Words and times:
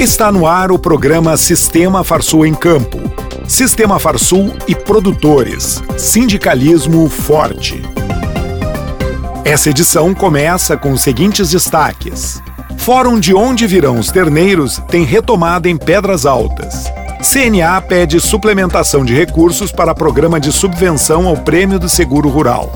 Está 0.00 0.32
no 0.32 0.46
ar 0.46 0.72
o 0.72 0.78
programa 0.78 1.36
Sistema 1.36 2.02
Farsul 2.02 2.46
em 2.46 2.54
Campo. 2.54 2.98
Sistema 3.46 3.98
Farsul 3.98 4.50
e 4.66 4.74
produtores. 4.74 5.82
Sindicalismo 5.98 7.06
forte. 7.06 7.82
Essa 9.44 9.68
edição 9.68 10.14
começa 10.14 10.74
com 10.74 10.92
os 10.92 11.02
seguintes 11.02 11.50
destaques. 11.50 12.42
Fórum 12.78 13.20
de 13.20 13.34
onde 13.34 13.66
virão 13.66 13.98
os 13.98 14.10
terneiros 14.10 14.80
tem 14.88 15.04
retomada 15.04 15.68
em 15.68 15.76
Pedras 15.76 16.24
Altas. 16.24 16.90
CNA 17.22 17.78
pede 17.82 18.18
suplementação 18.20 19.04
de 19.04 19.14
recursos 19.14 19.70
para 19.70 19.94
programa 19.94 20.40
de 20.40 20.50
subvenção 20.50 21.28
ao 21.28 21.36
Prêmio 21.36 21.78
do 21.78 21.90
Seguro 21.90 22.30
Rural. 22.30 22.72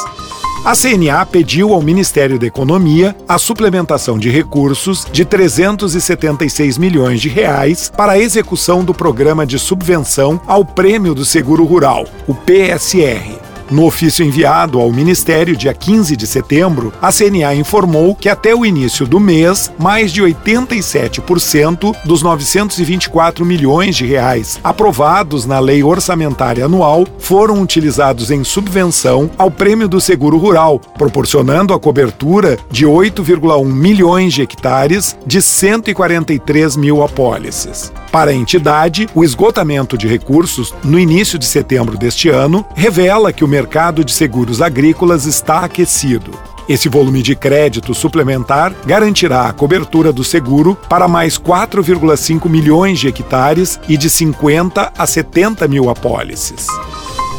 A 0.64 0.74
CNA 0.74 1.24
pediu 1.24 1.72
ao 1.72 1.80
Ministério 1.80 2.38
da 2.38 2.46
Economia 2.46 3.16
a 3.28 3.38
suplementação 3.38 4.18
de 4.18 4.28
recursos 4.28 5.06
de 5.10 5.24
376 5.24 6.76
milhões 6.76 7.20
de 7.20 7.28
reais 7.28 7.90
para 7.96 8.12
a 8.12 8.18
execução 8.18 8.84
do 8.84 8.92
programa 8.92 9.46
de 9.46 9.58
subvenção 9.58 10.40
ao 10.46 10.64
Prêmio 10.64 11.14
do 11.14 11.24
Seguro 11.24 11.64
Rural, 11.64 12.06
o 12.26 12.34
PSR. 12.34 13.47
No 13.70 13.84
ofício 13.84 14.24
enviado 14.24 14.80
ao 14.80 14.90
Ministério 14.90 15.54
dia 15.54 15.74
15 15.74 16.16
de 16.16 16.26
setembro, 16.26 16.90
a 17.02 17.12
CNA 17.12 17.54
informou 17.54 18.14
que 18.14 18.30
até 18.30 18.54
o 18.54 18.64
início 18.64 19.06
do 19.06 19.20
mês, 19.20 19.70
mais 19.78 20.10
de 20.10 20.22
87% 20.22 21.94
dos 22.02 22.22
924 22.22 23.44
milhões 23.44 23.94
de 23.94 24.06
reais 24.06 24.58
aprovados 24.64 25.44
na 25.44 25.58
Lei 25.58 25.82
Orçamentária 25.82 26.64
Anual 26.64 27.06
foram 27.18 27.60
utilizados 27.60 28.30
em 28.30 28.42
subvenção 28.42 29.30
ao 29.36 29.50
Prêmio 29.50 29.86
do 29.86 30.00
Seguro 30.00 30.38
Rural, 30.38 30.80
proporcionando 30.96 31.74
a 31.74 31.78
cobertura 31.78 32.58
de 32.70 32.86
8,1 32.86 33.66
milhões 33.66 34.32
de 34.32 34.40
hectares 34.40 35.14
de 35.26 35.42
143 35.42 36.74
mil 36.76 37.02
apólices. 37.02 37.92
Para 38.10 38.30
a 38.30 38.34
entidade, 38.34 39.06
o 39.14 39.22
esgotamento 39.22 39.98
de 39.98 40.08
recursos 40.08 40.74
no 40.82 40.98
início 40.98 41.38
de 41.38 41.44
setembro 41.44 41.98
deste 41.98 42.30
ano 42.30 42.64
revela 42.74 43.32
que 43.32 43.44
o 43.44 43.48
mercado 43.58 44.04
de 44.04 44.12
seguros 44.12 44.62
agrícolas 44.62 45.26
está 45.26 45.64
aquecido. 45.64 46.30
Esse 46.68 46.88
volume 46.88 47.22
de 47.22 47.34
crédito 47.34 47.92
suplementar 47.92 48.72
garantirá 48.86 49.48
a 49.48 49.52
cobertura 49.52 50.12
do 50.12 50.22
seguro 50.22 50.78
para 50.88 51.08
mais 51.08 51.36
4,5 51.36 52.48
milhões 52.48 53.00
de 53.00 53.08
hectares 53.08 53.80
e 53.88 53.96
de 53.96 54.08
50 54.08 54.92
a 54.96 55.06
70 55.06 55.66
mil 55.66 55.90
apólices. 55.90 56.68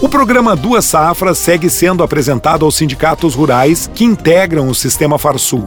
O 0.01 0.09
programa 0.09 0.57
Duas 0.57 0.83
Safras 0.83 1.37
segue 1.37 1.69
sendo 1.69 2.03
apresentado 2.03 2.65
aos 2.65 2.75
sindicatos 2.75 3.33
rurais 3.33 3.89
que 3.95 4.03
integram 4.03 4.67
o 4.67 4.75
sistema 4.75 5.17
Farsul. 5.17 5.65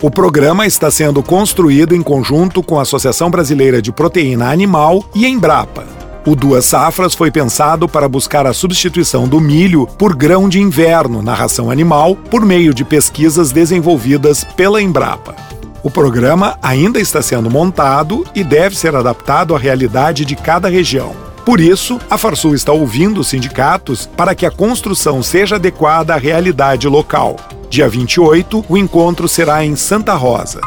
O 0.00 0.10
programa 0.10 0.66
está 0.66 0.90
sendo 0.90 1.22
construído 1.22 1.94
em 1.94 2.02
conjunto 2.02 2.62
com 2.62 2.78
a 2.78 2.82
Associação 2.82 3.30
Brasileira 3.30 3.82
de 3.82 3.92
Proteína 3.92 4.50
Animal 4.50 5.04
e 5.14 5.26
Embrapa. 5.26 5.99
O 6.26 6.36
Duas 6.36 6.66
Safras 6.66 7.14
foi 7.14 7.30
pensado 7.30 7.88
para 7.88 8.08
buscar 8.08 8.46
a 8.46 8.52
substituição 8.52 9.26
do 9.26 9.40
milho 9.40 9.86
por 9.86 10.14
grão 10.14 10.50
de 10.50 10.60
inverno 10.60 11.22
na 11.22 11.32
ração 11.32 11.70
animal 11.70 12.14
por 12.14 12.44
meio 12.44 12.74
de 12.74 12.84
pesquisas 12.84 13.52
desenvolvidas 13.52 14.44
pela 14.44 14.82
Embrapa. 14.82 15.34
O 15.82 15.90
programa 15.90 16.58
ainda 16.60 17.00
está 17.00 17.22
sendo 17.22 17.50
montado 17.50 18.22
e 18.34 18.44
deve 18.44 18.76
ser 18.76 18.94
adaptado 18.94 19.56
à 19.56 19.58
realidade 19.58 20.26
de 20.26 20.36
cada 20.36 20.68
região. 20.68 21.16
Por 21.42 21.58
isso, 21.58 21.98
a 22.10 22.18
Farsul 22.18 22.54
está 22.54 22.70
ouvindo 22.70 23.20
os 23.20 23.28
sindicatos 23.28 24.06
para 24.14 24.34
que 24.34 24.44
a 24.44 24.50
construção 24.50 25.22
seja 25.22 25.56
adequada 25.56 26.14
à 26.14 26.18
realidade 26.18 26.86
local. 26.86 27.36
Dia 27.70 27.88
28, 27.88 28.66
o 28.68 28.76
encontro 28.76 29.26
será 29.26 29.64
em 29.64 29.74
Santa 29.74 30.12
Rosa. 30.12 30.60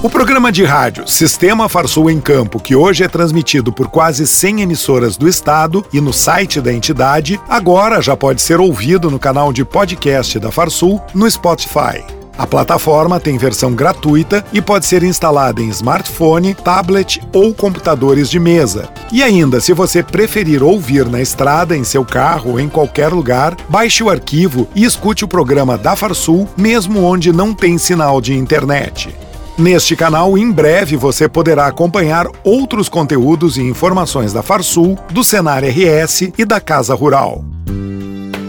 O 0.00 0.08
programa 0.08 0.52
de 0.52 0.64
rádio 0.64 1.08
Sistema 1.08 1.68
Farsul 1.68 2.08
em 2.08 2.20
Campo, 2.20 2.60
que 2.60 2.76
hoje 2.76 3.02
é 3.02 3.08
transmitido 3.08 3.72
por 3.72 3.88
quase 3.88 4.28
100 4.28 4.62
emissoras 4.62 5.16
do 5.16 5.26
estado 5.26 5.84
e 5.92 6.00
no 6.00 6.12
site 6.12 6.60
da 6.60 6.72
entidade, 6.72 7.40
agora 7.48 8.00
já 8.00 8.16
pode 8.16 8.40
ser 8.40 8.60
ouvido 8.60 9.10
no 9.10 9.18
canal 9.18 9.52
de 9.52 9.64
podcast 9.64 10.38
da 10.38 10.52
Farsul 10.52 11.02
no 11.12 11.28
Spotify. 11.28 12.04
A 12.38 12.46
plataforma 12.46 13.18
tem 13.18 13.36
versão 13.36 13.74
gratuita 13.74 14.44
e 14.52 14.62
pode 14.62 14.86
ser 14.86 15.02
instalada 15.02 15.60
em 15.60 15.68
smartphone, 15.70 16.54
tablet 16.54 17.20
ou 17.34 17.52
computadores 17.52 18.30
de 18.30 18.38
mesa. 18.38 18.88
E 19.10 19.20
ainda, 19.20 19.60
se 19.60 19.72
você 19.72 20.00
preferir 20.00 20.62
ouvir 20.62 21.06
na 21.06 21.20
estrada, 21.20 21.76
em 21.76 21.82
seu 21.82 22.04
carro 22.04 22.52
ou 22.52 22.60
em 22.60 22.68
qualquer 22.68 23.08
lugar, 23.08 23.56
baixe 23.68 24.04
o 24.04 24.10
arquivo 24.10 24.68
e 24.76 24.84
escute 24.84 25.24
o 25.24 25.28
programa 25.28 25.76
da 25.76 25.96
Farsul, 25.96 26.48
mesmo 26.56 27.02
onde 27.02 27.32
não 27.32 27.52
tem 27.52 27.76
sinal 27.76 28.20
de 28.20 28.32
internet. 28.32 29.12
Neste 29.58 29.96
canal, 29.96 30.38
em 30.38 30.52
breve 30.52 30.96
você 30.96 31.28
poderá 31.28 31.66
acompanhar 31.66 32.28
outros 32.44 32.88
conteúdos 32.88 33.56
e 33.56 33.60
informações 33.60 34.32
da 34.32 34.40
Farsul, 34.40 34.96
do 35.10 35.24
Senar 35.24 35.64
RS 35.64 36.32
e 36.38 36.44
da 36.44 36.60
Casa 36.60 36.94
Rural. 36.94 37.44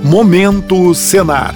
Momento 0.04 0.94
Senar 0.94 1.56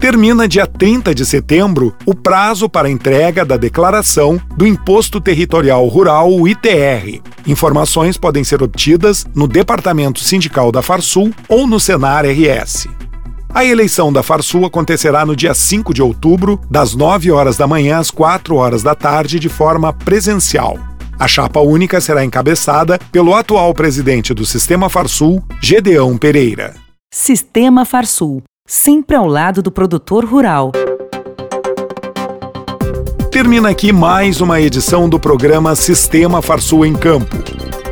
termina 0.00 0.48
dia 0.48 0.66
30 0.66 1.14
de 1.14 1.26
setembro 1.26 1.94
o 2.06 2.14
prazo 2.14 2.70
para 2.70 2.90
entrega 2.90 3.44
da 3.44 3.58
declaração 3.58 4.40
do 4.56 4.66
Imposto 4.66 5.20
Territorial 5.20 5.86
Rural, 5.86 6.32
o 6.32 6.48
ITR. 6.48 7.20
Informações 7.46 8.16
podem 8.16 8.42
ser 8.42 8.62
obtidas 8.62 9.26
no 9.34 9.46
Departamento 9.46 10.20
Sindical 10.20 10.72
da 10.72 10.80
Farsul 10.80 11.30
ou 11.46 11.66
no 11.66 11.78
Senar 11.78 12.24
RS. 12.24 12.88
A 13.52 13.62
eleição 13.62 14.10
da 14.10 14.22
Farsul 14.22 14.64
acontecerá 14.64 15.26
no 15.26 15.36
dia 15.36 15.52
5 15.52 15.92
de 15.92 16.00
outubro, 16.00 16.58
das 16.70 16.94
9 16.94 17.30
horas 17.30 17.58
da 17.58 17.66
manhã 17.66 17.98
às 17.98 18.10
4 18.10 18.54
horas 18.54 18.82
da 18.82 18.94
tarde, 18.94 19.38
de 19.38 19.50
forma 19.50 19.92
presencial. 19.92 20.78
A 21.18 21.28
chapa 21.28 21.60
única 21.60 22.00
será 22.00 22.24
encabeçada 22.24 22.98
pelo 23.12 23.34
atual 23.34 23.74
presidente 23.74 24.32
do 24.32 24.46
Sistema 24.46 24.88
Farsul, 24.88 25.42
Gedeão 25.60 26.16
Pereira. 26.16 26.74
Sistema 27.12 27.84
Farsul 27.84 28.42
sempre 28.70 29.16
ao 29.16 29.26
lado 29.26 29.60
do 29.60 29.70
produtor 29.72 30.24
rural. 30.24 30.70
Termina 33.32 33.68
aqui 33.68 33.92
mais 33.92 34.40
uma 34.40 34.60
edição 34.60 35.08
do 35.08 35.18
programa 35.18 35.74
Sistema 35.74 36.40
Farsul 36.40 36.86
em 36.86 36.92
Campo. 36.92 37.36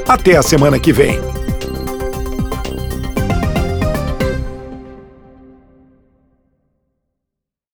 Até 0.06 0.36
a 0.36 0.42
semana 0.42 0.78
que 0.78 0.92
vem. 0.92 1.37